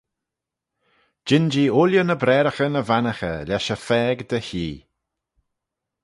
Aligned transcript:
Jean 1.27 1.45
jee 1.53 1.73
ooilley 1.79 2.05
ny 2.07 2.17
braaraghyn 2.21 2.79
y 2.81 2.83
vannaghey 2.89 3.39
lesh 3.47 3.71
y 3.75 3.77
phaag 3.85 4.17
dy 4.29 4.39
hee. 4.49 4.79